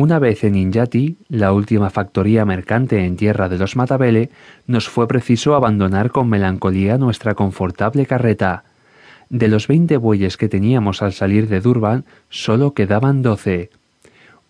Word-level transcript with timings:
Una 0.00 0.20
vez 0.20 0.44
en 0.44 0.54
Inyati, 0.54 1.16
la 1.28 1.52
última 1.52 1.90
factoría 1.90 2.44
mercante 2.44 3.04
en 3.04 3.16
tierra 3.16 3.48
de 3.48 3.58
los 3.58 3.74
Matabele, 3.74 4.30
nos 4.68 4.88
fue 4.88 5.08
preciso 5.08 5.56
abandonar 5.56 6.12
con 6.12 6.28
melancolía 6.28 6.98
nuestra 6.98 7.34
confortable 7.34 8.06
carreta. 8.06 8.62
De 9.28 9.48
los 9.48 9.66
veinte 9.66 9.96
bueyes 9.96 10.36
que 10.36 10.48
teníamos 10.48 11.02
al 11.02 11.14
salir 11.14 11.48
de 11.48 11.60
Durban, 11.60 12.04
solo 12.28 12.74
quedaban 12.74 13.22
doce. 13.22 13.70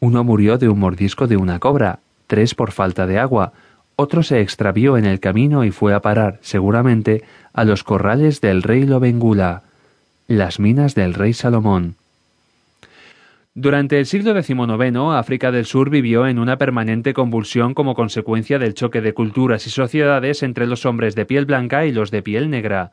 Uno 0.00 0.22
murió 0.22 0.58
de 0.58 0.68
un 0.68 0.80
mordisco 0.80 1.26
de 1.26 1.38
una 1.38 1.58
cobra, 1.60 2.00
tres 2.26 2.54
por 2.54 2.70
falta 2.70 3.06
de 3.06 3.18
agua, 3.18 3.54
otro 3.96 4.22
se 4.22 4.42
extravió 4.42 4.98
en 4.98 5.06
el 5.06 5.18
camino 5.18 5.64
y 5.64 5.70
fue 5.70 5.94
a 5.94 6.02
parar, 6.02 6.40
seguramente, 6.42 7.24
a 7.54 7.64
los 7.64 7.84
corrales 7.84 8.42
del 8.42 8.62
rey 8.62 8.84
Lobengula, 8.84 9.62
las 10.26 10.60
minas 10.60 10.94
del 10.94 11.14
rey 11.14 11.32
Salomón. 11.32 11.96
Durante 13.54 13.98
el 13.98 14.06
siglo 14.06 14.40
XIX, 14.40 14.96
África 15.16 15.50
del 15.50 15.64
Sur 15.64 15.90
vivió 15.90 16.26
en 16.26 16.38
una 16.38 16.58
permanente 16.58 17.12
convulsión 17.12 17.74
como 17.74 17.94
consecuencia 17.94 18.58
del 18.58 18.74
choque 18.74 19.00
de 19.00 19.14
culturas 19.14 19.66
y 19.66 19.70
sociedades 19.70 20.42
entre 20.42 20.66
los 20.66 20.86
hombres 20.86 21.14
de 21.14 21.26
piel 21.26 21.46
blanca 21.46 21.84
y 21.86 21.92
los 21.92 22.10
de 22.10 22.22
piel 22.22 22.50
negra. 22.50 22.92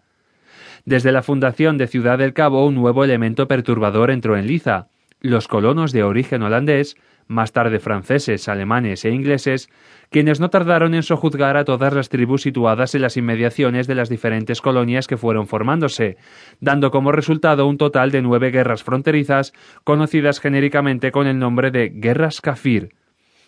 Desde 0.85 1.11
la 1.11 1.23
fundación 1.23 1.77
de 1.77 1.87
Ciudad 1.87 2.17
del 2.17 2.33
Cabo, 2.33 2.65
un 2.65 2.75
nuevo 2.75 3.03
elemento 3.03 3.47
perturbador 3.47 4.11
entró 4.11 4.37
en 4.37 4.47
liza. 4.47 4.87
Los 5.21 5.47
colonos 5.47 5.91
de 5.91 6.03
origen 6.03 6.43
holandés 6.43 6.97
más 7.27 7.51
tarde 7.51 7.79
franceses, 7.79 8.47
alemanes 8.47 9.05
e 9.05 9.09
ingleses, 9.09 9.69
quienes 10.09 10.39
no 10.39 10.49
tardaron 10.49 10.93
en 10.93 11.03
sojuzgar 11.03 11.57
a 11.57 11.65
todas 11.65 11.93
las 11.93 12.09
tribus 12.09 12.43
situadas 12.43 12.93
en 12.95 13.01
las 13.01 13.17
inmediaciones 13.17 13.87
de 13.87 13.95
las 13.95 14.09
diferentes 14.09 14.61
colonias 14.61 15.07
que 15.07 15.17
fueron 15.17 15.47
formándose, 15.47 16.17
dando 16.59 16.91
como 16.91 17.11
resultado 17.11 17.67
un 17.67 17.77
total 17.77 18.11
de 18.11 18.21
nueve 18.21 18.51
guerras 18.51 18.83
fronterizas, 18.83 19.53
conocidas 19.83 20.39
genéricamente 20.39 21.11
con 21.11 21.27
el 21.27 21.39
nombre 21.39 21.71
de 21.71 21.89
Guerras 21.89 22.41
Kafir. 22.41 22.89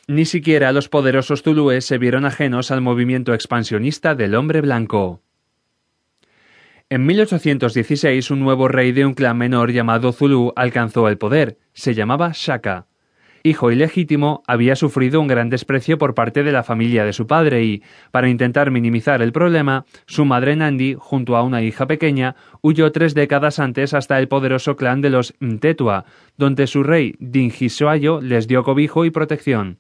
Ni 0.07 0.26
siquiera 0.26 0.71
los 0.71 0.90
poderosos 0.90 1.43
zulúes 1.43 1.85
se 1.85 1.98
vieron 1.98 2.26
ajenos 2.26 2.71
al 2.71 2.82
movimiento 2.82 3.34
expansionista 3.34 4.15
del 4.15 4.35
hombre 4.35 4.62
blanco. 4.62 5.21
En 6.90 7.05
1816 7.05 8.32
un 8.32 8.40
nuevo 8.40 8.68
rey 8.68 8.91
de 8.93 9.05
un 9.05 9.13
clan 9.13 9.38
menor 9.38 9.71
llamado 9.71 10.13
Zulú 10.13 10.54
alcanzó 10.55 11.10
el 11.10 11.18
poder. 11.18 11.57
Se 11.74 11.94
llamaba 11.94 12.32
Shaka 12.34 12.88
hijo 13.48 13.71
ilegítimo, 13.71 14.44
había 14.48 14.76
sufrido 14.76 15.21
un 15.21 15.27
gran 15.27 15.49
desprecio 15.49 15.98
por 15.98 16.13
parte 16.13 16.44
de 16.44 16.52
la 16.52 16.63
familia 16.63 17.05
de 17.05 17.13
su 17.13 17.27
padre 17.27 17.63
y, 17.63 17.84
para 18.12 18.29
intentar 18.29 18.71
minimizar 18.71 19.21
el 19.21 19.32
problema, 19.32 19.85
su 20.05 20.26
madre 20.26 20.55
Nandi, 20.55 20.96
junto 20.98 21.35
a 21.35 21.44
una 21.44 21.62
hija 21.62 21.88
pequeña, 21.88 22.35
huyó 22.62 22.91
tres 22.91 23.13
décadas 23.13 23.60
antes 23.60 23.94
hasta 23.94 24.20
el 24.20 24.27
poderoso 24.27 24.76
clan 24.76 25.01
de 25.01 25.10
los 25.10 25.34
Mtetua, 25.40 26.05
donde 26.38 26.68
su 26.68 26.84
rey 26.84 27.16
Dingisoayo 27.20 28.22
les 28.22 28.48
dio 28.48 28.63
cobijo 28.63 29.05
y 29.05 29.12
protección. 29.12 29.79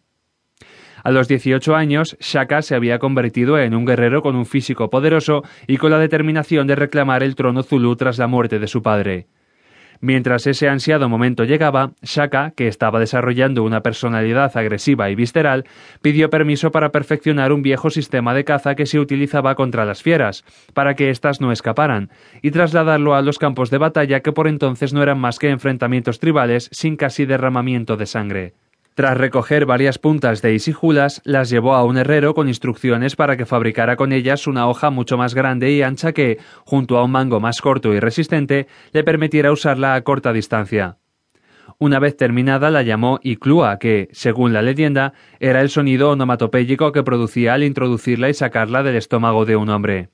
A 1.07 1.11
los 1.11 1.29
18 1.29 1.73
años, 1.73 2.17
Shaka 2.19 2.61
se 2.61 2.75
había 2.75 2.99
convertido 2.99 3.57
en 3.57 3.73
un 3.73 3.85
guerrero 3.85 4.21
con 4.21 4.35
un 4.35 4.45
físico 4.45 4.89
poderoso 4.89 5.41
y 5.65 5.77
con 5.77 5.89
la 5.89 5.99
determinación 5.99 6.67
de 6.67 6.75
reclamar 6.75 7.23
el 7.23 7.35
trono 7.35 7.63
Zulu 7.63 7.95
tras 7.95 8.17
la 8.17 8.27
muerte 8.27 8.59
de 8.59 8.67
su 8.67 8.81
padre. 8.81 9.27
Mientras 10.01 10.47
ese 10.47 10.67
ansiado 10.67 11.07
momento 11.07 11.45
llegaba, 11.45 11.93
Shaka, 12.01 12.51
que 12.57 12.67
estaba 12.67 12.99
desarrollando 12.99 13.63
una 13.63 13.79
personalidad 13.79 14.51
agresiva 14.57 15.09
y 15.09 15.15
visceral, 15.15 15.63
pidió 16.01 16.29
permiso 16.29 16.71
para 16.71 16.89
perfeccionar 16.89 17.53
un 17.53 17.61
viejo 17.61 17.89
sistema 17.89 18.33
de 18.33 18.43
caza 18.43 18.75
que 18.75 18.85
se 18.85 18.99
utilizaba 18.99 19.55
contra 19.55 19.85
las 19.85 20.03
fieras, 20.03 20.43
para 20.73 20.95
que 20.95 21.09
éstas 21.09 21.39
no 21.39 21.53
escaparan, 21.53 22.09
y 22.41 22.51
trasladarlo 22.51 23.15
a 23.15 23.21
los 23.21 23.39
campos 23.39 23.69
de 23.69 23.77
batalla 23.77 24.19
que 24.19 24.33
por 24.33 24.49
entonces 24.49 24.91
no 24.91 25.01
eran 25.01 25.21
más 25.21 25.39
que 25.39 25.51
enfrentamientos 25.51 26.19
tribales 26.19 26.67
sin 26.73 26.97
casi 26.97 27.25
derramamiento 27.25 27.95
de 27.95 28.07
sangre. 28.07 28.53
Tras 28.97 29.15
recoger 29.15 29.67
varias 29.67 29.99
puntas 29.99 30.41
de 30.41 30.55
isijulas, 30.55 31.21
las 31.23 31.51
llevó 31.51 31.75
a 31.75 31.83
un 31.83 31.99
herrero 31.99 32.33
con 32.33 32.47
instrucciones 32.47 33.15
para 33.15 33.37
que 33.37 33.45
fabricara 33.45 33.95
con 33.95 34.11
ellas 34.11 34.47
una 34.47 34.67
hoja 34.67 34.89
mucho 34.89 35.19
más 35.19 35.35
grande 35.35 35.71
y 35.71 35.83
ancha 35.83 36.13
que, 36.13 36.39
junto 36.65 36.97
a 36.97 37.03
un 37.03 37.11
mango 37.11 37.39
más 37.39 37.61
corto 37.61 37.93
y 37.93 37.99
resistente, 37.99 38.65
le 38.93 39.03
permitiera 39.03 39.51
usarla 39.51 39.93
a 39.93 40.01
corta 40.01 40.33
distancia. 40.33 40.97
Una 41.77 41.99
vez 41.99 42.17
terminada 42.17 42.71
la 42.71 42.81
llamó 42.81 43.19
Iclua, 43.21 43.77
que, 43.77 44.09
según 44.13 44.51
la 44.51 44.63
leyenda, 44.63 45.13
era 45.39 45.61
el 45.61 45.69
sonido 45.69 46.09
onomatopéyico 46.09 46.91
que 46.91 47.03
producía 47.03 47.53
al 47.53 47.63
introducirla 47.63 48.29
y 48.29 48.33
sacarla 48.33 48.81
del 48.81 48.95
estómago 48.95 49.45
de 49.45 49.57
un 49.57 49.69
hombre. 49.69 50.09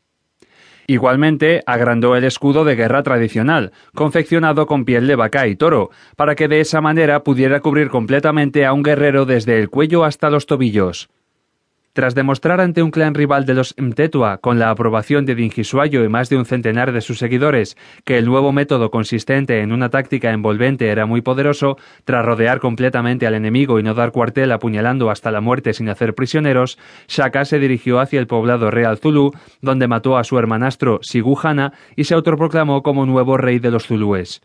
Igualmente, 0.87 1.63
agrandó 1.65 2.15
el 2.15 2.23
escudo 2.23 2.65
de 2.65 2.75
guerra 2.75 3.03
tradicional, 3.03 3.71
confeccionado 3.93 4.65
con 4.67 4.85
piel 4.85 5.07
de 5.07 5.15
vaca 5.15 5.47
y 5.47 5.55
toro, 5.55 5.89
para 6.15 6.35
que 6.35 6.47
de 6.47 6.59
esa 6.59 6.81
manera 6.81 7.23
pudiera 7.23 7.61
cubrir 7.61 7.89
completamente 7.89 8.65
a 8.65 8.73
un 8.73 8.83
guerrero 8.83 9.25
desde 9.25 9.59
el 9.59 9.69
cuello 9.69 10.03
hasta 10.03 10.29
los 10.29 10.45
tobillos. 10.45 11.09
Tras 11.93 12.15
demostrar 12.15 12.59
ante 12.59 12.81
un 12.81 12.89
clan 12.89 13.13
rival 13.13 13.45
de 13.45 13.53
los 13.53 13.75
Mtetua, 13.77 14.39
con 14.39 14.57
la 14.57 14.71
aprobación 14.71 15.27
de 15.27 15.35
Dingisuayo 15.35 16.03
y 16.03 16.09
más 16.09 16.27
de 16.27 16.37
un 16.37 16.45
centenar 16.45 16.91
de 16.91 17.01
sus 17.01 17.19
seguidores, 17.19 17.77
que 18.03 18.17
el 18.17 18.25
nuevo 18.25 18.51
método 18.51 18.89
consistente 18.89 19.61
en 19.61 19.71
una 19.71 19.89
táctica 19.89 20.31
envolvente 20.31 20.87
era 20.89 21.05
muy 21.05 21.21
poderoso, 21.21 21.77
tras 22.03 22.25
rodear 22.25 22.59
completamente 22.59 23.27
al 23.27 23.35
enemigo 23.35 23.77
y 23.77 23.83
no 23.83 23.93
dar 23.93 24.11
cuartel 24.11 24.51
apuñalando 24.51 25.11
hasta 25.11 25.29
la 25.29 25.39
muerte 25.39 25.71
sin 25.73 25.87
hacer 25.87 26.15
prisioneros, 26.15 26.79
Shaka 27.07 27.45
se 27.45 27.59
dirigió 27.59 27.99
hacia 27.99 28.19
el 28.19 28.25
poblado 28.25 28.71
real 28.71 28.97
Zulu, 28.97 29.31
donde 29.61 29.87
mató 29.87 30.17
a 30.17 30.23
su 30.23 30.39
hermanastro 30.39 30.97
Siguhana 31.03 31.73
y 31.95 32.05
se 32.05 32.15
autoproclamó 32.15 32.81
como 32.81 33.05
nuevo 33.05 33.37
rey 33.37 33.59
de 33.59 33.69
los 33.69 33.85
Zulúes. 33.85 34.41